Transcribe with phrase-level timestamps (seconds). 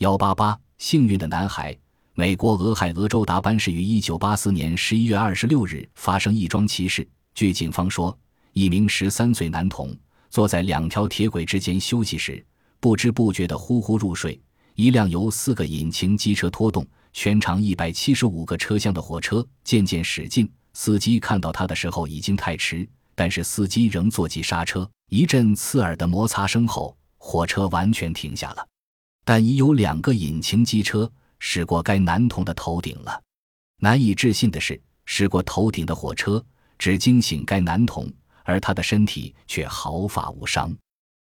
[0.00, 1.76] 幺八八，幸运的男孩。
[2.14, 7.06] 美国俄亥俄州达班市于一九八四年十一月二十六日发生一桩奇事。
[7.34, 8.18] 据警方说，
[8.54, 9.94] 一名十三岁男童
[10.30, 12.42] 坐在两条铁轨之间休息时，
[12.80, 14.40] 不知不觉地呼呼入睡。
[14.74, 20.50] 一辆由四个引擎机车拖动、全长一百七十五个车厢的火车渐渐驶近。
[20.72, 24.90] 司机看到他的时候已经太迟，但是司机仍坐骑刹车。
[25.10, 28.66] 一阵刺耳的摩擦声后，火车完全停下了。
[29.24, 31.10] 但已有两个引擎机车。
[31.42, 33.18] 驶过该男童的头顶了。
[33.78, 36.44] 难以置信的是，驶过头顶的火车
[36.78, 38.12] 只惊醒该男童，
[38.44, 40.70] 而他的身体却毫发无伤。